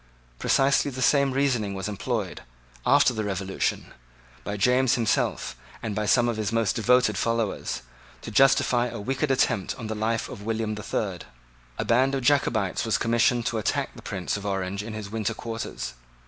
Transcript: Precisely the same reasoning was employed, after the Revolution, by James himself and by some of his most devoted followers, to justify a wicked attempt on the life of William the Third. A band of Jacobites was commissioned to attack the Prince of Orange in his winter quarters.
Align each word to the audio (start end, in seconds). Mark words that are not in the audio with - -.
Precisely 0.39 0.89
the 0.89 0.99
same 0.99 1.31
reasoning 1.31 1.75
was 1.75 1.87
employed, 1.87 2.41
after 2.87 3.13
the 3.13 3.23
Revolution, 3.23 3.93
by 4.43 4.57
James 4.57 4.95
himself 4.95 5.55
and 5.83 5.93
by 5.93 6.07
some 6.07 6.27
of 6.27 6.37
his 6.37 6.51
most 6.51 6.75
devoted 6.75 7.19
followers, 7.19 7.83
to 8.23 8.31
justify 8.31 8.87
a 8.87 8.99
wicked 8.99 9.29
attempt 9.29 9.75
on 9.77 9.85
the 9.85 9.93
life 9.95 10.27
of 10.27 10.41
William 10.41 10.73
the 10.73 10.81
Third. 10.81 11.25
A 11.77 11.85
band 11.85 12.15
of 12.15 12.23
Jacobites 12.23 12.83
was 12.83 12.97
commissioned 12.97 13.45
to 13.45 13.59
attack 13.59 13.91
the 13.95 14.01
Prince 14.01 14.35
of 14.37 14.43
Orange 14.43 14.81
in 14.81 14.93
his 14.93 15.11
winter 15.11 15.35
quarters. 15.35 15.93